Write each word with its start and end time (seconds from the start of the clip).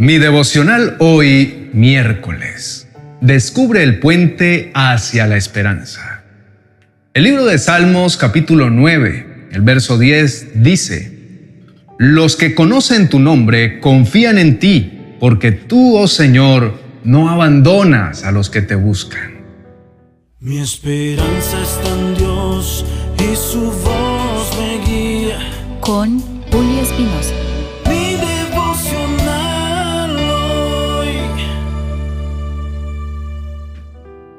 Mi 0.00 0.16
devocional 0.16 0.96
hoy, 0.98 1.68
miércoles. 1.74 2.88
Descubre 3.20 3.82
el 3.82 4.00
puente 4.00 4.70
hacia 4.72 5.26
la 5.26 5.36
esperanza. 5.36 6.22
El 7.12 7.24
libro 7.24 7.44
de 7.44 7.58
Salmos 7.58 8.16
capítulo 8.16 8.70
9, 8.70 9.48
el 9.52 9.60
verso 9.60 9.98
10 9.98 10.62
dice, 10.62 11.18
Los 11.98 12.36
que 12.36 12.54
conocen 12.54 13.10
tu 13.10 13.18
nombre 13.18 13.78
confían 13.78 14.38
en 14.38 14.58
ti, 14.58 14.90
porque 15.20 15.52
tú, 15.52 15.98
oh 15.98 16.08
Señor, 16.08 16.80
no 17.04 17.28
abandonas 17.28 18.24
a 18.24 18.32
los 18.32 18.48
que 18.48 18.62
te 18.62 18.76
buscan. 18.76 19.42
Mi 20.38 20.60
esperanza 20.60 21.60
está 21.62 21.90
en 21.90 22.14
Dios 22.14 22.86
y 23.18 23.36
su 23.36 23.70
voz 23.70 24.58
me 24.58 24.82
guía. 24.82 25.38
Con 25.82 26.20
Julio 26.50 26.80
Espinosa. 26.80 27.49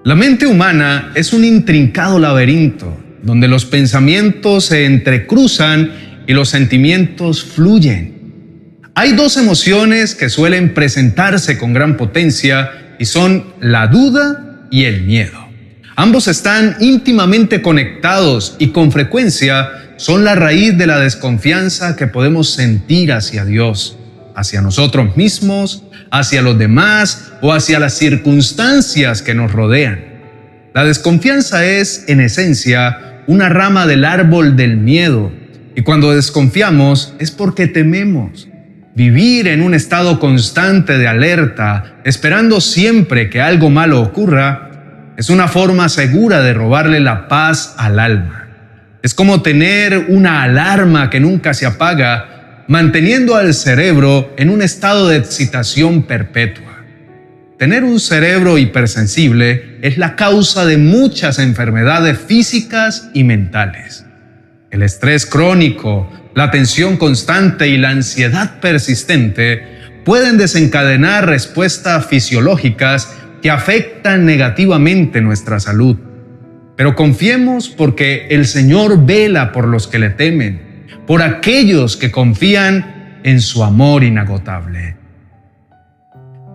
La 0.03 0.15
mente 0.15 0.47
humana 0.47 1.11
es 1.13 1.31
un 1.31 1.45
intrincado 1.45 2.17
laberinto 2.17 2.97
donde 3.21 3.47
los 3.47 3.65
pensamientos 3.65 4.65
se 4.65 4.85
entrecruzan 4.85 5.91
y 6.25 6.33
los 6.33 6.49
sentimientos 6.49 7.43
fluyen. 7.43 8.79
Hay 8.95 9.11
dos 9.11 9.37
emociones 9.37 10.15
que 10.15 10.29
suelen 10.29 10.73
presentarse 10.73 11.59
con 11.59 11.73
gran 11.73 11.97
potencia 11.97 12.95
y 12.97 13.05
son 13.05 13.53
la 13.59 13.85
duda 13.85 14.67
y 14.71 14.85
el 14.85 15.03
miedo. 15.03 15.37
Ambos 15.95 16.27
están 16.27 16.77
íntimamente 16.79 17.61
conectados 17.61 18.55
y 18.57 18.69
con 18.69 18.91
frecuencia 18.91 19.69
son 19.97 20.23
la 20.23 20.33
raíz 20.33 20.75
de 20.79 20.87
la 20.87 20.99
desconfianza 20.99 21.95
que 21.95 22.07
podemos 22.07 22.49
sentir 22.49 23.13
hacia 23.13 23.45
Dios, 23.45 23.99
hacia 24.35 24.61
nosotros 24.61 25.15
mismos 25.15 25.83
hacia 26.11 26.41
los 26.41 26.59
demás 26.59 27.31
o 27.41 27.53
hacia 27.53 27.79
las 27.79 27.93
circunstancias 27.93 29.21
que 29.21 29.33
nos 29.33 29.51
rodean. 29.51 30.11
La 30.73 30.85
desconfianza 30.85 31.65
es, 31.65 32.05
en 32.07 32.19
esencia, 32.19 33.23
una 33.27 33.49
rama 33.49 33.87
del 33.87 34.05
árbol 34.05 34.55
del 34.55 34.77
miedo, 34.77 35.31
y 35.75 35.81
cuando 35.81 36.13
desconfiamos 36.13 37.15
es 37.19 37.31
porque 37.31 37.67
tememos. 37.67 38.47
Vivir 38.93 39.47
en 39.47 39.61
un 39.61 39.73
estado 39.73 40.19
constante 40.19 40.97
de 40.97 41.07
alerta, 41.07 41.95
esperando 42.03 42.59
siempre 42.59 43.29
que 43.29 43.41
algo 43.41 43.69
malo 43.69 44.01
ocurra, 44.01 45.13
es 45.17 45.29
una 45.29 45.47
forma 45.47 45.87
segura 45.87 46.41
de 46.41 46.53
robarle 46.53 46.99
la 46.99 47.27
paz 47.29 47.73
al 47.77 47.99
alma. 47.99 48.47
Es 49.01 49.13
como 49.13 49.41
tener 49.41 50.07
una 50.09 50.43
alarma 50.43 51.09
que 51.09 51.19
nunca 51.19 51.53
se 51.53 51.65
apaga 51.65 52.30
manteniendo 52.71 53.35
al 53.35 53.53
cerebro 53.53 54.33
en 54.37 54.49
un 54.49 54.61
estado 54.61 55.09
de 55.09 55.17
excitación 55.17 56.03
perpetua. 56.03 56.85
Tener 57.59 57.83
un 57.83 57.99
cerebro 57.99 58.57
hipersensible 58.57 59.77
es 59.81 59.97
la 59.97 60.15
causa 60.15 60.65
de 60.65 60.77
muchas 60.77 61.37
enfermedades 61.37 62.17
físicas 62.17 63.09
y 63.13 63.25
mentales. 63.25 64.05
El 64.69 64.83
estrés 64.83 65.25
crónico, 65.25 66.09
la 66.33 66.49
tensión 66.49 66.95
constante 66.95 67.67
y 67.67 67.77
la 67.77 67.89
ansiedad 67.89 68.61
persistente 68.61 69.65
pueden 70.05 70.37
desencadenar 70.37 71.27
respuestas 71.27 72.05
fisiológicas 72.05 73.13
que 73.41 73.51
afectan 73.51 74.25
negativamente 74.25 75.19
nuestra 75.19 75.59
salud. 75.59 75.97
Pero 76.77 76.95
confiemos 76.95 77.67
porque 77.67 78.27
el 78.29 78.45
Señor 78.45 79.05
vela 79.05 79.51
por 79.51 79.67
los 79.67 79.87
que 79.87 79.99
le 79.99 80.11
temen 80.11 80.70
por 81.11 81.23
aquellos 81.23 81.97
que 81.97 82.09
confían 82.09 83.19
en 83.25 83.41
su 83.41 83.65
amor 83.65 84.05
inagotable. 84.05 84.95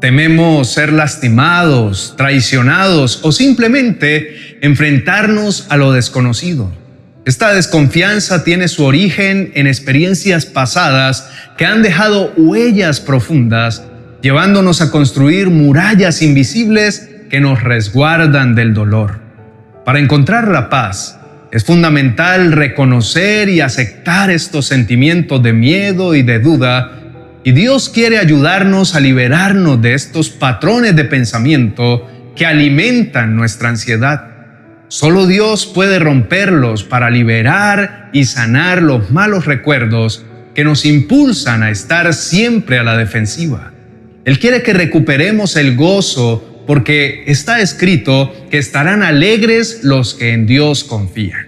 Tememos 0.00 0.72
ser 0.72 0.94
lastimados, 0.94 2.14
traicionados 2.16 3.20
o 3.22 3.32
simplemente 3.32 4.56
enfrentarnos 4.62 5.66
a 5.68 5.76
lo 5.76 5.92
desconocido. 5.92 6.72
Esta 7.26 7.52
desconfianza 7.52 8.44
tiene 8.44 8.68
su 8.68 8.84
origen 8.84 9.52
en 9.56 9.66
experiencias 9.66 10.46
pasadas 10.46 11.28
que 11.58 11.66
han 11.66 11.82
dejado 11.82 12.32
huellas 12.38 13.00
profundas, 13.00 13.84
llevándonos 14.22 14.80
a 14.80 14.90
construir 14.90 15.50
murallas 15.50 16.22
invisibles 16.22 17.10
que 17.28 17.40
nos 17.40 17.62
resguardan 17.62 18.54
del 18.54 18.72
dolor. 18.72 19.20
Para 19.84 19.98
encontrar 19.98 20.48
la 20.48 20.70
paz, 20.70 21.18
es 21.56 21.64
fundamental 21.64 22.52
reconocer 22.52 23.48
y 23.48 23.62
aceptar 23.62 24.30
estos 24.30 24.66
sentimientos 24.66 25.42
de 25.42 25.54
miedo 25.54 26.14
y 26.14 26.20
de 26.22 26.38
duda, 26.38 27.00
y 27.44 27.52
Dios 27.52 27.88
quiere 27.88 28.18
ayudarnos 28.18 28.94
a 28.94 29.00
liberarnos 29.00 29.80
de 29.80 29.94
estos 29.94 30.28
patrones 30.28 30.94
de 30.96 31.04
pensamiento 31.04 32.10
que 32.36 32.44
alimentan 32.44 33.36
nuestra 33.36 33.70
ansiedad. 33.70 34.26
Solo 34.88 35.26
Dios 35.26 35.64
puede 35.64 35.98
romperlos 35.98 36.84
para 36.84 37.08
liberar 37.08 38.10
y 38.12 38.26
sanar 38.26 38.82
los 38.82 39.10
malos 39.10 39.46
recuerdos 39.46 40.26
que 40.54 40.62
nos 40.62 40.84
impulsan 40.84 41.62
a 41.62 41.70
estar 41.70 42.12
siempre 42.12 42.78
a 42.78 42.82
la 42.82 42.98
defensiva. 42.98 43.72
Él 44.26 44.38
quiere 44.38 44.62
que 44.62 44.74
recuperemos 44.74 45.56
el 45.56 45.74
gozo 45.74 46.64
porque 46.66 47.24
está 47.28 47.62
escrito 47.62 48.34
que 48.50 48.58
estarán 48.58 49.02
alegres 49.02 49.84
los 49.84 50.12
que 50.12 50.34
en 50.34 50.46
Dios 50.46 50.84
confían. 50.84 51.45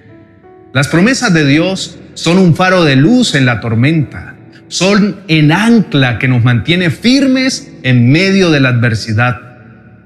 Las 0.78 0.86
promesas 0.86 1.34
de 1.34 1.44
Dios 1.44 1.96
son 2.14 2.38
un 2.38 2.54
faro 2.54 2.84
de 2.84 2.94
luz 2.94 3.34
en 3.34 3.46
la 3.46 3.58
tormenta, 3.58 4.36
son 4.68 5.16
el 5.26 5.50
ancla 5.50 6.20
que 6.20 6.28
nos 6.28 6.44
mantiene 6.44 6.90
firmes 6.90 7.72
en 7.82 8.12
medio 8.12 8.52
de 8.52 8.60
la 8.60 8.68
adversidad. 8.68 9.40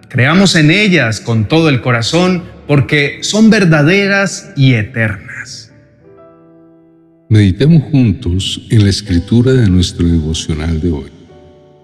Creamos 0.08 0.56
en 0.56 0.70
ellas 0.70 1.20
con 1.20 1.46
todo 1.46 1.68
el 1.68 1.82
corazón 1.82 2.44
porque 2.66 3.18
son 3.20 3.50
verdaderas 3.50 4.50
y 4.56 4.72
eternas. 4.72 5.74
Meditemos 7.28 7.82
juntos 7.90 8.62
en 8.70 8.84
la 8.84 8.88
escritura 8.88 9.52
de 9.52 9.68
nuestro 9.68 10.08
devocional 10.08 10.80
de 10.80 10.90
hoy. 10.90 11.10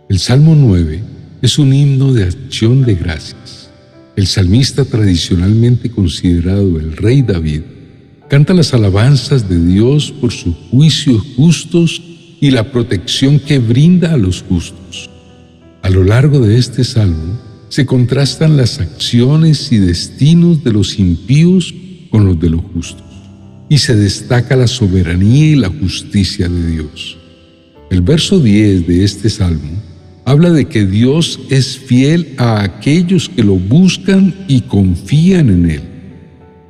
El 0.09 0.19
Salmo 0.19 0.55
9 0.57 1.03
es 1.43 1.59
un 1.59 1.75
himno 1.75 2.15
de 2.15 2.25
acción 2.25 2.87
de 2.87 2.95
gracias. 2.95 3.69
El 4.17 4.27
salmista 4.27 4.87
tradicionalmente 4.87 5.91
considerado 5.91 6.81
el 6.81 6.97
rey 6.97 7.21
David 7.21 7.61
canta 8.29 8.53
las 8.53 8.75
alabanzas 8.75 9.49
de 9.49 9.59
Dios 9.59 10.13
por 10.13 10.33
sus 10.33 10.55
juicios 10.71 11.23
justos 11.37 12.03
y 12.41 12.51
la 12.51 12.71
protección 12.71 13.41
que 13.41 13.59
brinda 13.59 14.13
a 14.13 14.17
los 14.17 14.43
justos. 14.43 15.11
A 15.83 15.91
lo 15.91 16.05
largo 16.05 16.41
de 16.41 16.59
este 16.59 16.85
salmo 16.85 17.41
se 17.69 17.87
contrastan 17.87 18.57
las 18.57 18.81
acciones 18.81 19.73
y 19.73 19.79
destinos 19.79 20.63
de 20.63 20.73
los 20.73 20.99
impíos 20.99 21.75
con 22.11 22.27
los 22.27 22.39
de 22.41 22.51
los 22.51 22.63
justos, 22.75 23.05
y 23.69 23.79
se 23.79 23.95
destaca 23.95 24.57
la 24.57 24.67
soberanía 24.67 25.47
y 25.47 25.57
la 25.57 25.69
justicia 25.69 26.49
de 26.49 26.71
Dios. 26.71 27.19
El 27.91 28.03
verso 28.03 28.39
10 28.39 28.87
de 28.87 29.05
este 29.05 29.31
salmo 29.31 29.83
habla 30.25 30.51
de 30.51 30.67
que 30.67 30.85
Dios 30.85 31.41
es 31.49 31.79
fiel 31.79 32.35
a 32.37 32.63
aquellos 32.63 33.29
que 33.31 33.43
lo 33.43 33.55
buscan 33.55 34.35
y 34.47 34.63
confían 34.63 35.49
en 35.49 35.71
Él. 35.71 35.98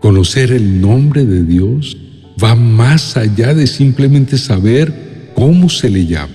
Conocer 0.01 0.53
el 0.53 0.81
nombre 0.81 1.25
de 1.27 1.43
Dios 1.43 1.97
va 2.43 2.55
más 2.55 3.17
allá 3.17 3.55
de 3.55 3.67
simplemente 3.67 4.39
saber 4.39 5.33
cómo 5.35 5.69
se 5.69 5.91
le 5.91 6.07
llama. 6.07 6.33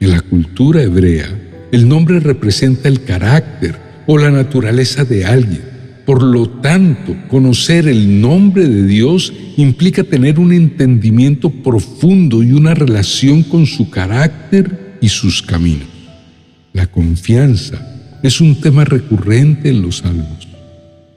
En 0.00 0.10
la 0.10 0.20
cultura 0.20 0.82
hebrea, 0.82 1.28
el 1.70 1.88
nombre 1.88 2.18
representa 2.18 2.88
el 2.88 3.04
carácter 3.04 3.76
o 4.06 4.18
la 4.18 4.30
naturaleza 4.30 5.04
de 5.04 5.24
alguien. 5.24 5.62
Por 6.04 6.22
lo 6.22 6.48
tanto, 6.48 7.16
conocer 7.28 7.86
el 7.86 8.20
nombre 8.20 8.66
de 8.68 8.84
Dios 8.84 9.32
implica 9.56 10.02
tener 10.02 10.40
un 10.40 10.52
entendimiento 10.52 11.50
profundo 11.50 12.42
y 12.42 12.52
una 12.52 12.74
relación 12.74 13.44
con 13.44 13.66
su 13.66 13.90
carácter 13.90 14.96
y 15.00 15.08
sus 15.08 15.40
caminos. 15.40 15.86
La 16.72 16.88
confianza 16.88 18.18
es 18.24 18.40
un 18.40 18.60
tema 18.60 18.84
recurrente 18.84 19.68
en 19.68 19.82
los 19.82 19.98
salmos. 19.98 20.51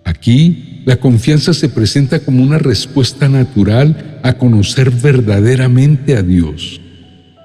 Aquí, 0.05 0.81
la 0.85 0.97
confianza 0.97 1.53
se 1.53 1.67
presenta 1.67 2.19
como 2.19 2.43
una 2.43 2.59
respuesta 2.59 3.27
natural 3.27 4.19
a 4.23 4.33
conocer 4.33 4.91
verdaderamente 4.91 6.15
a 6.15 6.21
Dios. 6.21 6.79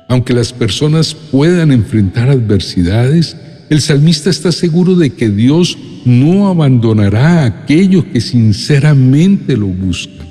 Aunque 0.08 0.34
las 0.34 0.52
personas 0.52 1.14
puedan 1.14 1.72
enfrentar 1.72 2.28
adversidades, 2.28 3.36
el 3.70 3.80
salmista 3.80 4.28
está 4.28 4.52
seguro 4.52 4.94
de 4.94 5.10
que 5.10 5.30
Dios 5.30 5.78
no 6.04 6.48
abandonará 6.48 7.42
a 7.42 7.46
aquellos 7.46 8.04
que 8.04 8.20
sinceramente 8.20 9.56
lo 9.56 9.66
buscan. 9.66 10.26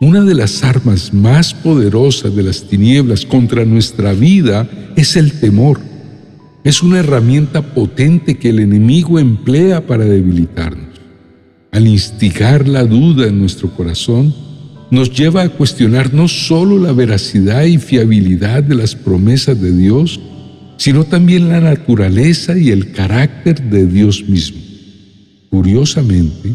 Una 0.00 0.22
de 0.22 0.34
las 0.34 0.62
armas 0.62 1.12
más 1.12 1.52
poderosas 1.52 2.34
de 2.34 2.42
las 2.42 2.62
tinieblas 2.64 3.26
contra 3.26 3.64
nuestra 3.64 4.12
vida 4.12 4.68
es 4.96 5.16
el 5.16 5.32
temor. 5.32 5.80
Es 6.62 6.82
una 6.82 7.00
herramienta 7.00 7.62
potente 7.62 8.38
que 8.38 8.50
el 8.50 8.60
enemigo 8.60 9.18
emplea 9.18 9.86
para 9.86 10.04
debilitarnos. 10.04 10.89
Al 11.72 11.86
instigar 11.86 12.66
la 12.66 12.84
duda 12.84 13.28
en 13.28 13.38
nuestro 13.38 13.70
corazón, 13.70 14.34
nos 14.90 15.12
lleva 15.12 15.42
a 15.42 15.48
cuestionar 15.48 16.12
no 16.12 16.26
solo 16.26 16.78
la 16.78 16.92
veracidad 16.92 17.64
y 17.64 17.78
fiabilidad 17.78 18.64
de 18.64 18.74
las 18.74 18.96
promesas 18.96 19.60
de 19.60 19.70
Dios, 19.70 20.18
sino 20.78 21.04
también 21.04 21.48
la 21.48 21.60
naturaleza 21.60 22.58
y 22.58 22.70
el 22.70 22.90
carácter 22.90 23.62
de 23.70 23.86
Dios 23.86 24.28
mismo. 24.28 24.58
Curiosamente, 25.48 26.54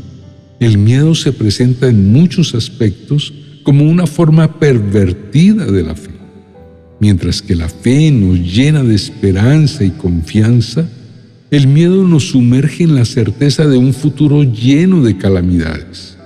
el 0.59 0.77
miedo 0.77 1.15
se 1.15 1.31
presenta 1.31 1.87
en 1.87 2.11
muchos 2.11 2.53
aspectos 2.55 3.33
como 3.63 3.85
una 3.85 4.07
forma 4.07 4.59
pervertida 4.59 5.65
de 5.65 5.83
la 5.83 5.95
fe, 5.95 6.11
mientras 6.99 7.41
que 7.41 7.55
la 7.55 7.69
fe 7.69 8.11
nos 8.11 8.39
llena 8.39 8.83
de 8.83 8.95
esperanza 8.95 9.83
y 9.83 9.91
confianza, 9.91 10.89
el 11.51 11.67
miedo 11.67 12.07
nos 12.07 12.29
sumerge 12.29 12.83
en 12.83 12.95
la 12.95 13.05
certeza 13.05 13.67
de 13.67 13.77
un 13.77 13.93
futuro 13.93 14.43
lleno 14.43 15.03
de 15.03 15.17
calamidades. 15.17 16.17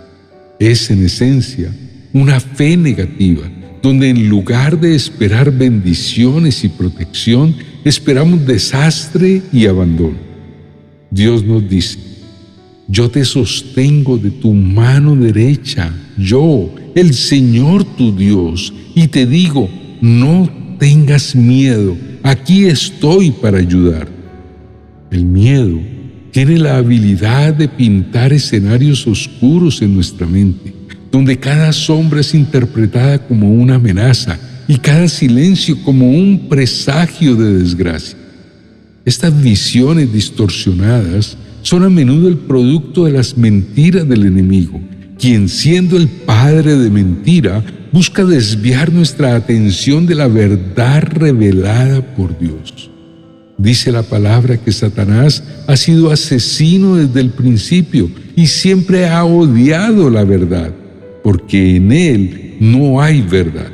Es 0.60 0.90
en 0.90 1.06
esencia 1.06 1.74
una 2.14 2.40
fe 2.40 2.78
negativa, 2.78 3.44
donde 3.82 4.10
en 4.10 4.30
lugar 4.30 4.80
de 4.80 4.96
esperar 4.96 5.52
bendiciones 5.52 6.64
y 6.64 6.70
protección, 6.70 7.56
esperamos 7.84 8.46
desastre 8.46 9.42
y 9.54 9.68
abandono. 9.68 10.18
Dios 11.12 11.44
nos 11.44 11.68
dice, 11.70 12.00
yo 12.88 13.10
te 13.10 13.24
sostengo 13.26 14.18
de 14.18 14.32
tu 14.32 14.54
mano 14.54 15.16
derecha, 15.16 15.94
yo, 16.18 16.74
el 16.96 17.14
Señor 17.14 17.84
tu 17.84 18.16
Dios, 18.16 18.74
y 18.96 19.08
te 19.08 19.26
digo, 19.26 19.70
no 20.02 20.50
tengas 20.80 21.36
miedo, 21.36 21.96
aquí 22.24 22.66
estoy 22.66 23.32
para 23.32 23.60
ayudar. 23.60 24.19
El 25.12 25.26
miedo 25.26 25.80
tiene 26.32 26.58
la 26.58 26.78
habilidad 26.78 27.54
de 27.54 27.68
pintar 27.68 28.34
escenarios 28.34 29.08
oscuros 29.08 29.82
en 29.82 29.96
nuestra 29.96 30.28
mente 30.28 30.80
donde 31.12 31.40
cada 31.40 31.74
sombra 31.74 32.22
es 32.22 32.34
interpretada 32.34 33.20
como 33.28 33.52
una 33.52 33.76
amenaza 33.76 34.40
y 34.68 34.78
cada 34.78 35.08
silencio 35.08 35.82
como 35.84 36.10
un 36.10 36.48
presagio 36.48 37.36
de 37.36 37.58
desgracia. 37.58 38.18
Estas 39.06 39.42
visiones 39.42 40.14
distorsionadas 40.14 41.36
son 41.64 41.84
a 41.84 41.90
menudo 41.90 42.28
el 42.28 42.38
producto 42.38 43.06
de 43.06 43.12
las 43.12 43.36
mentiras 43.36 44.08
del 44.08 44.26
enemigo, 44.26 44.80
quien 45.18 45.50
siendo 45.50 45.98
el 45.98 46.08
padre 46.08 46.76
de 46.76 46.90
mentira 46.90 47.64
busca 47.92 48.24
desviar 48.24 48.94
nuestra 48.94 49.36
atención 49.36 50.06
de 50.06 50.16
la 50.16 50.28
verdad 50.28 51.02
revelada 51.02 52.16
por 52.16 52.38
Dios. 52.38 52.89
Dice 53.60 53.92
la 53.92 54.04
palabra 54.04 54.56
que 54.56 54.72
Satanás 54.72 55.44
ha 55.68 55.76
sido 55.76 56.12
asesino 56.12 56.96
desde 56.96 57.20
el 57.20 57.32
principio 57.32 58.10
y 58.34 58.48
siempre 58.48 59.06
ha 59.10 59.26
odiado 59.26 60.10
la 60.10 60.24
verdad 60.24 60.72
porque 61.22 61.76
en 61.76 61.92
él 61.92 62.56
no 62.62 63.02
hay 63.02 63.22
verdad. 63.22 63.70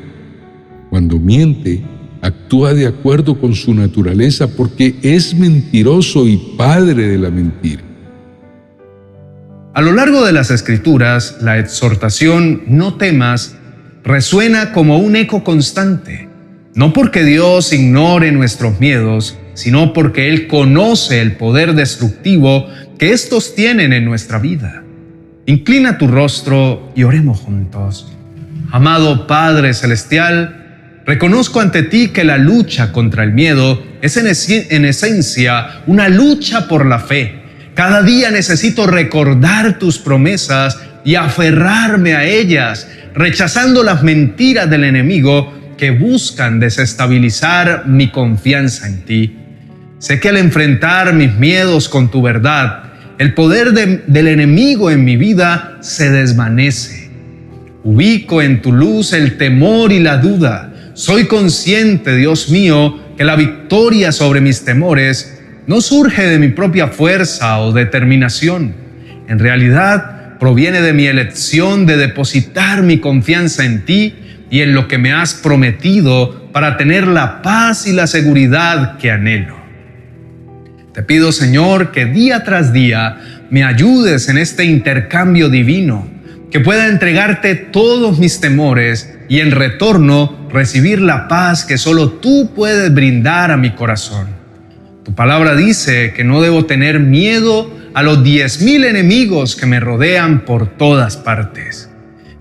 Cuando 0.90 1.20
miente, 1.20 1.84
actúa 2.20 2.74
de 2.74 2.88
acuerdo 2.88 3.40
con 3.40 3.54
su 3.54 3.76
naturaleza 3.76 4.48
porque 4.48 4.96
es 5.04 5.36
mentiroso 5.36 6.28
y 6.28 6.38
padre 6.58 7.08
de 7.08 7.18
la 7.20 7.30
mentira. 7.30 7.84
A 9.76 9.82
lo 9.82 9.92
largo 9.92 10.26
de 10.26 10.34
las 10.34 10.50
escrituras, 10.50 11.38
la 11.42 11.60
exhortación 11.60 12.64
no 12.66 12.96
temas 12.96 13.56
resuena 14.04 14.74
como 14.74 14.98
un 14.98 15.16
eco 15.16 15.44
constante, 15.44 16.28
no 16.74 16.92
porque 16.92 17.24
Dios 17.24 17.72
ignore 17.72 18.32
nuestros 18.32 18.80
miedos, 18.80 19.38
sino 19.56 19.94
porque 19.94 20.30
Él 20.30 20.48
conoce 20.48 21.22
el 21.22 21.34
poder 21.34 21.74
destructivo 21.74 22.68
que 23.00 23.12
estos 23.12 23.56
tienen 23.56 23.92
en 23.92 24.06
nuestra 24.06 24.40
vida. 24.40 24.84
Inclina 25.48 25.98
tu 25.98 26.08
rostro 26.08 26.92
y 26.96 27.04
oremos 27.04 27.40
juntos. 27.40 28.12
Amado 28.72 29.28
Padre 29.28 29.74
Celestial, 29.74 31.02
reconozco 31.06 31.62
ante 31.62 31.84
ti 31.84 32.10
que 32.10 32.24
la 32.24 32.38
lucha 32.38 32.92
contra 32.92 33.24
el 33.24 33.32
miedo 33.32 33.84
es 34.02 34.18
en, 34.18 34.28
en, 34.70 34.86
esencia 34.86 35.82
una 35.88 36.10
lucha 36.10 36.68
por 36.68 36.86
la 36.86 37.00
fe. 37.00 37.42
Cada 37.74 38.02
día 38.02 38.32
necesito 38.32 38.88
recordar 38.88 39.78
tus 39.78 40.00
promesas 40.00 40.80
y 41.04 41.16
aferrarme 41.16 42.16
a 42.16 42.26
ellas, 42.26 42.88
rechazando 43.14 43.84
las 43.84 44.02
mentiras 44.02 44.70
del 44.70 44.84
enemigo 44.84 45.54
que 45.78 45.92
buscan 45.92 46.60
desestabilizar 46.60 47.88
mi 47.88 48.10
confianza 48.10 48.88
en 48.88 49.06
ti. 49.06 49.45
Sé 50.06 50.20
que 50.20 50.30
al 50.30 50.38
enfrentar 50.38 51.16
mis 51.16 51.34
miedos 51.34 51.90
con 51.90 52.12
tu 52.12 52.22
verdad, 52.22 52.84
el 53.18 53.34
poder 53.34 53.72
del 53.72 54.28
enemigo 54.28 54.92
en 54.92 55.04
mi 55.04 55.18
vida 55.18 55.80
se 55.82 56.12
desvanece. 56.12 57.10
Ubico 57.84 58.44
en 58.44 58.62
tu 58.62 58.72
luz 58.72 59.14
el 59.14 59.36
temor 59.40 59.92
y 59.92 60.00
la 60.00 60.18
duda. 60.18 60.72
Soy 60.94 61.26
consciente, 61.26 62.16
Dios 62.16 62.50
mío, 62.50 63.00
que 63.18 63.24
la 63.24 63.36
victoria 63.36 64.12
sobre 64.12 64.42
mis 64.42 64.64
temores 64.64 65.42
no 65.66 65.82
surge 65.82 66.28
de 66.28 66.38
mi 66.38 66.50
propia 66.50 66.86
fuerza 66.90 67.58
o 67.62 67.74
determinación. 67.74 68.76
En 69.28 69.40
realidad, 69.40 70.38
proviene 70.38 70.82
de 70.82 70.94
mi 70.94 71.08
elección 71.08 71.88
de 71.88 71.98
depositar 71.98 72.84
mi 72.84 73.00
confianza 73.00 73.66
en 73.66 73.86
ti 73.86 74.14
y 74.52 74.62
en 74.62 74.76
lo 74.76 74.88
que 74.88 75.00
me 75.00 75.14
has 75.14 75.34
prometido 75.34 76.52
para 76.52 76.78
tener 76.78 77.08
la 77.08 77.42
paz 77.42 77.88
y 77.88 77.92
la 77.92 78.06
seguridad 78.06 79.00
que 79.00 79.10
anhelo. 79.10 79.65
Te 80.96 81.04
pido, 81.04 81.34
Señor, 81.34 81.92
que 81.92 82.06
día 82.06 82.46
tras 82.46 82.72
día 82.72 83.18
me 83.50 83.66
ayudes 83.66 84.30
en 84.30 84.38
este 84.38 84.64
intercambio 84.64 85.50
divino, 85.50 86.08
que 86.50 86.62
pueda 86.62 86.88
entregarte 86.88 87.56
todos 87.56 88.18
mis 88.18 88.40
temores 88.40 89.14
y 89.28 89.42
en 89.42 89.52
retorno 89.52 90.48
recibir 90.50 91.02
la 91.02 91.28
paz 91.28 91.66
que 91.66 91.78
solo 91.78 92.12
tú 92.12 92.54
puedes 92.56 92.94
brindar 92.94 93.52
a 93.52 93.58
mi 93.58 93.72
corazón. 93.72 94.28
Tu 95.04 95.14
palabra 95.14 95.54
dice 95.54 96.14
que 96.16 96.24
no 96.24 96.42
debo 96.42 96.66
tener 96.66 97.02
miedo 97.02 97.70
a 97.94 98.02
los 98.02 98.24
diez 98.24 98.62
mil 98.62 98.86
enemigos 98.86 99.58
que 99.58 99.66
me 99.66 99.82
rodean 99.82 100.46
por 100.46 100.78
todas 100.78 101.18
partes. 101.18 101.90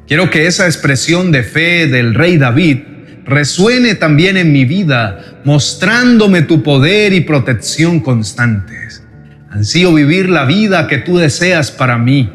Quiero 0.07 0.31
que 0.31 0.47
esa 0.47 0.67
expresión 0.67 1.33
de 1.33 1.43
fe 1.43 1.89
del 1.89 2.15
rey 2.15 2.39
David 2.39 2.83
resuene 3.25 3.94
también 3.94 4.37
en 4.37 4.53
mi 4.53 4.65
vida, 4.65 5.21
mostrándome 5.44 6.43
tu 6.43 6.62
poder 6.62 7.12
y 7.12 7.21
protección 7.21 8.00
constantes. 8.00 9.03
Ansío 9.50 9.94
vivir 9.94 10.29
la 10.29 10.44
vida 10.44 10.88
que 10.88 10.99
tú 10.99 11.19
deseas 11.19 11.71
para 11.71 11.97
mí, 11.97 12.31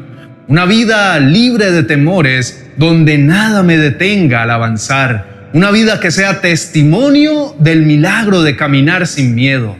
una 0.48 0.64
vida 0.64 1.20
libre 1.20 1.70
de 1.70 1.82
temores, 1.82 2.66
donde 2.76 3.18
nada 3.18 3.62
me 3.62 3.76
detenga 3.76 4.42
al 4.42 4.50
avanzar, 4.50 5.50
una 5.52 5.70
vida 5.70 6.00
que 6.00 6.10
sea 6.10 6.40
testimonio 6.40 7.54
del 7.58 7.82
milagro 7.82 8.42
de 8.42 8.56
caminar 8.56 9.06
sin 9.06 9.34
miedo. 9.34 9.76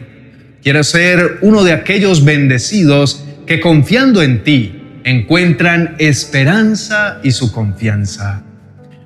Quiero 0.61 0.83
ser 0.83 1.39
uno 1.41 1.63
de 1.63 1.73
aquellos 1.73 2.23
bendecidos 2.23 3.25
que 3.47 3.59
confiando 3.59 4.21
en 4.21 4.43
ti 4.43 5.01
encuentran 5.03 5.95
esperanza 5.97 7.19
y 7.23 7.31
su 7.31 7.51
confianza. 7.51 8.43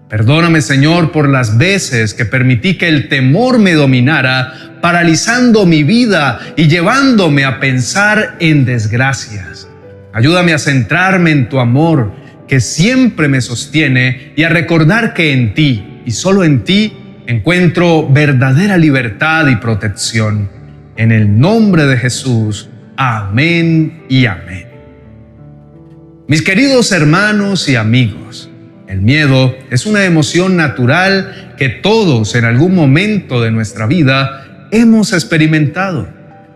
Perdóname, 0.09 0.62
Señor, 0.62 1.12
por 1.12 1.27
las 1.27 1.57
veces 1.57 2.13
que 2.13 2.25
permití 2.25 2.77
que 2.77 2.88
el 2.88 3.09
temor 3.09 3.57
me 3.57 3.74
dominara, 3.74 4.77
paralizando 4.79 5.65
mi 5.65 5.83
vida 5.83 6.39
y 6.55 6.67
llevándome 6.67 7.43
a 7.43 7.59
pensar 7.59 8.35
en 8.39 8.65
desgracias. 8.65 9.67
Ayúdame 10.13 10.53
a 10.53 10.59
centrarme 10.59 11.31
en 11.31 11.50
tu 11.50 11.59
amor, 11.59 12.13
que 12.47 12.59
siempre 12.59 13.27
me 13.27 13.41
sostiene, 13.41 14.31
y 14.35 14.43
a 14.43 14.50
recordar 14.50 15.15
que 15.15 15.33
en 15.33 15.55
ti, 15.55 16.01
y 16.05 16.12
solo 16.12 16.43
en 16.43 16.63
ti, 16.63 16.93
encuentro 17.25 18.07
verdadera 18.07 18.77
libertad 18.77 19.47
y 19.47 19.55
protección. 19.55 20.51
En 20.97 21.12
el 21.12 21.39
nombre 21.39 21.88
de 21.88 21.97
Jesús, 21.97 22.69
amén 22.95 24.05
y 24.07 24.27
amén. 24.27 24.67
Mis 26.27 26.43
queridos 26.43 26.91
hermanos 26.91 27.67
y 27.67 27.75
amigos, 27.75 28.51
el 28.87 29.01
miedo 29.01 29.55
es 29.71 29.85
una 29.85 30.05
emoción 30.05 30.55
natural 30.55 31.53
que 31.57 31.69
todos 31.69 32.35
en 32.35 32.45
algún 32.45 32.75
momento 32.75 33.41
de 33.41 33.51
nuestra 33.51 33.87
vida 33.87 34.67
hemos 34.71 35.13
experimentado. 35.13 36.07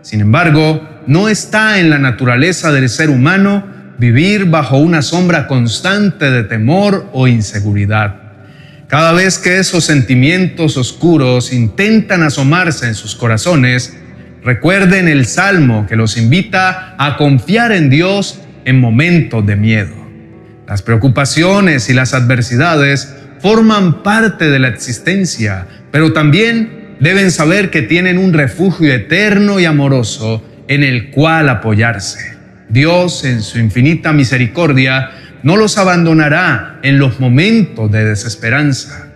Sin 0.02 0.20
embargo, 0.20 0.88
no 1.06 1.28
está 1.28 1.80
en 1.80 1.90
la 1.90 1.98
naturaleza 1.98 2.70
del 2.72 2.88
ser 2.88 3.10
humano 3.10 3.64
vivir 3.98 4.46
bajo 4.46 4.78
una 4.78 5.02
sombra 5.02 5.46
constante 5.46 6.30
de 6.30 6.44
temor 6.44 7.08
o 7.12 7.26
inseguridad. 7.26 8.16
Cada 8.86 9.12
vez 9.12 9.38
que 9.38 9.58
esos 9.58 9.84
sentimientos 9.84 10.76
oscuros 10.76 11.52
intentan 11.52 12.22
asomarse 12.22 12.86
en 12.86 12.94
sus 12.94 13.14
corazones, 13.14 13.96
recuerden 14.42 15.08
el 15.08 15.26
salmo 15.26 15.86
que 15.88 15.96
los 15.96 16.16
invita 16.16 16.94
a 16.98 17.16
confiar 17.16 17.72
en 17.72 17.90
Dios 17.90 18.40
en 18.64 18.80
momentos 18.80 19.44
de 19.46 19.56
miedo. 19.56 19.99
Las 20.70 20.82
preocupaciones 20.82 21.90
y 21.90 21.94
las 21.94 22.14
adversidades 22.14 23.12
forman 23.40 24.04
parte 24.04 24.50
de 24.50 24.60
la 24.60 24.68
existencia, 24.68 25.66
pero 25.90 26.12
también 26.12 26.94
deben 27.00 27.32
saber 27.32 27.70
que 27.70 27.82
tienen 27.82 28.18
un 28.18 28.32
refugio 28.32 28.94
eterno 28.94 29.58
y 29.58 29.64
amoroso 29.64 30.44
en 30.68 30.84
el 30.84 31.10
cual 31.10 31.48
apoyarse. 31.48 32.36
Dios, 32.68 33.24
en 33.24 33.42
su 33.42 33.58
infinita 33.58 34.12
misericordia, 34.12 35.10
no 35.42 35.56
los 35.56 35.76
abandonará 35.76 36.78
en 36.84 37.00
los 37.00 37.18
momentos 37.18 37.90
de 37.90 38.04
desesperanza. 38.04 39.08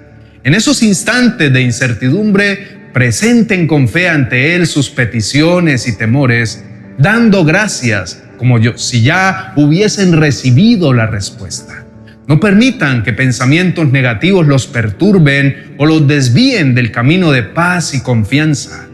En 0.43 0.55
esos 0.55 0.83
instantes 0.83 1.53
de 1.53 1.61
incertidumbre 1.61 2.91
presenten 2.93 3.69
con 3.69 3.87
fe 3.87 4.09
ante 4.09 4.57
Él 4.57 4.67
sus 4.67 4.91
peticiones 4.91 5.87
y 5.87 5.97
temores, 5.97 6.65
dando 6.99 7.45
gracias 7.45 8.24
como 8.37 8.59
yo, 8.59 8.77
si 8.77 9.03
ya 9.03 9.53
hubiesen 9.57 10.13
recibido 10.13 10.93
la 10.93 11.07
respuesta. 11.07 11.85
No 12.27 12.41
permitan 12.41 13.03
que 13.03 13.13
pensamientos 13.13 13.93
negativos 13.93 14.47
los 14.47 14.67
perturben 14.67 15.75
o 15.77 15.85
los 15.85 16.09
desvíen 16.09 16.75
del 16.75 16.91
camino 16.91 17.31
de 17.33 17.43
paz 17.43 17.95
y 17.95 18.03
confianza. 18.03 18.89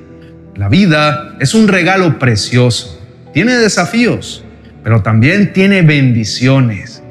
La 0.57 0.69
vida 0.69 1.37
es 1.39 1.55
un 1.55 1.69
regalo 1.69 2.19
precioso, 2.19 3.01
tiene 3.33 3.55
desafíos, 3.55 4.45
pero 4.83 5.03
también 5.03 5.53
tiene 5.53 5.83
bendiciones. 5.83 7.03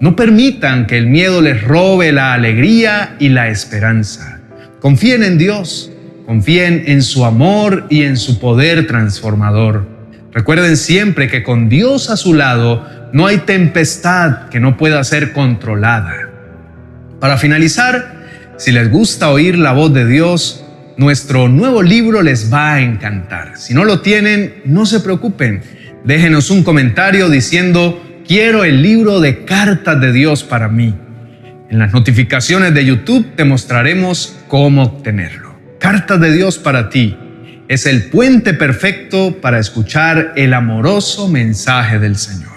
No 0.00 0.16
permitan 0.16 0.86
que 0.86 0.96
el 0.96 1.06
miedo 1.06 1.40
les 1.42 1.62
robe 1.62 2.12
la 2.12 2.32
alegría 2.32 3.16
y 3.18 3.28
la 3.28 3.48
esperanza. 3.48 4.40
Confíen 4.80 5.22
en 5.22 5.38
Dios, 5.38 5.90
confíen 6.26 6.84
en 6.86 7.02
su 7.02 7.24
amor 7.24 7.86
y 7.90 8.02
en 8.02 8.16
su 8.16 8.38
poder 8.38 8.86
transformador. 8.86 9.95
Recuerden 10.36 10.76
siempre 10.76 11.28
que 11.28 11.42
con 11.42 11.70
Dios 11.70 12.10
a 12.10 12.18
su 12.18 12.34
lado 12.34 12.86
no 13.14 13.26
hay 13.26 13.38
tempestad 13.38 14.50
que 14.50 14.60
no 14.60 14.76
pueda 14.76 15.02
ser 15.02 15.32
controlada. 15.32 16.12
Para 17.18 17.38
finalizar, 17.38 18.54
si 18.58 18.70
les 18.70 18.90
gusta 18.90 19.30
oír 19.30 19.56
la 19.56 19.72
voz 19.72 19.94
de 19.94 20.06
Dios, 20.06 20.62
nuestro 20.98 21.48
nuevo 21.48 21.82
libro 21.82 22.20
les 22.20 22.52
va 22.52 22.74
a 22.74 22.82
encantar. 22.82 23.56
Si 23.56 23.72
no 23.72 23.86
lo 23.86 24.02
tienen, 24.02 24.60
no 24.66 24.84
se 24.84 25.00
preocupen. 25.00 25.62
Déjenos 26.04 26.50
un 26.50 26.64
comentario 26.64 27.30
diciendo, 27.30 28.04
quiero 28.28 28.62
el 28.64 28.82
libro 28.82 29.20
de 29.20 29.46
cartas 29.46 29.98
de 30.02 30.12
Dios 30.12 30.44
para 30.44 30.68
mí. 30.68 30.94
En 31.70 31.78
las 31.78 31.94
notificaciones 31.94 32.74
de 32.74 32.84
YouTube 32.84 33.34
te 33.36 33.44
mostraremos 33.44 34.36
cómo 34.48 34.82
obtenerlo. 34.82 35.58
Cartas 35.80 36.20
de 36.20 36.30
Dios 36.30 36.58
para 36.58 36.90
ti 36.90 37.16
es 37.68 37.86
el 37.86 38.04
puente 38.10 38.54
perfecto 38.54 39.40
para 39.40 39.58
escuchar 39.58 40.32
el 40.36 40.54
amoroso 40.54 41.28
mensaje 41.28 41.98
del 41.98 42.16
Señor. 42.16 42.52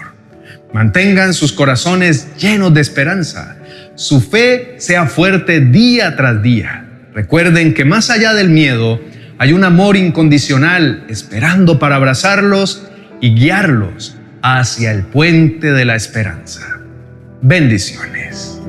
Mantengan 0.72 1.34
sus 1.34 1.52
corazones 1.52 2.36
llenos 2.36 2.72
de 2.72 2.80
esperanza. 2.80 3.56
Su 3.96 4.20
fe 4.20 4.76
sea 4.78 5.06
fuerte 5.06 5.60
día 5.60 6.16
tras 6.16 6.42
día. 6.42 6.86
Recuerden 7.12 7.74
que 7.74 7.84
más 7.84 8.08
allá 8.08 8.34
del 8.34 8.50
miedo 8.50 9.00
hay 9.38 9.52
un 9.52 9.64
amor 9.64 9.96
incondicional 9.96 11.04
esperando 11.08 11.78
para 11.78 11.96
abrazarlos 11.96 12.86
y 13.20 13.34
guiarlos 13.34 14.16
hacia 14.42 14.92
el 14.92 15.02
puente 15.02 15.72
de 15.72 15.84
la 15.84 15.96
esperanza. 15.96 16.78
Bendiciones. 17.42 18.60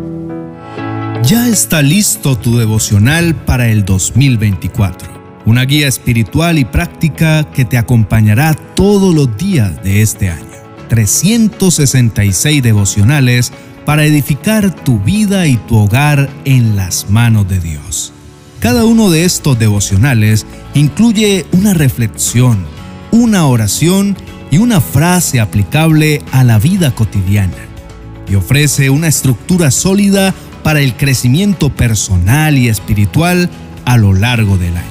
Ya 1.24 1.48
está 1.48 1.84
listo 1.84 2.36
tu 2.36 2.58
devocional 2.58 3.36
para 3.36 3.68
el 3.68 3.86
2024 3.86 5.11
una 5.46 5.66
guía 5.66 5.88
espiritual 5.88 6.58
y 6.60 6.66
práctica 6.66 7.44
que 7.52 7.66
te 7.66 7.78
acompañará 7.78 8.54
todos 8.54 9.14
los 9.14 9.36
días 9.38 9.84
de 9.84 10.02
este 10.02 10.30
año. 10.30 10.46
366 10.90 12.62
devocionales 12.62 13.52
para 13.86 14.06
edificar 14.06 14.76
tu 14.76 15.00
vida 15.00 15.48
y 15.48 15.58
tu 15.58 15.78
hogar 15.78 16.30
en 16.46 16.76
las 16.76 17.10
manos 17.10 17.48
de 17.48 17.60
Dios. 17.60 18.14
Cada 18.60 18.86
uno 18.86 19.10
de 19.10 19.26
estos 19.26 19.58
devocionales 19.58 20.46
incluye 20.74 21.46
una 21.52 21.74
reflexión, 21.74 22.66
una 23.12 23.48
oración 23.48 24.16
y 24.52 24.58
una 24.58 24.82
frase 24.82 25.40
aplicable 25.40 26.22
a 26.32 26.44
la 26.44 26.60
vida 26.60 26.94
cotidiana 26.94 27.56
y 28.30 28.36
ofrece 28.36 28.90
una 28.90 29.08
estructura 29.08 29.72
sólida 29.72 30.34
para 30.64 30.82
el 30.82 30.96
crecimiento 30.96 31.70
personal 31.70 32.58
y 32.58 32.70
espiritual 32.70 33.50
a 33.86 33.98
lo 33.98 34.14
largo 34.14 34.58
del 34.58 34.78
año. 34.78 34.91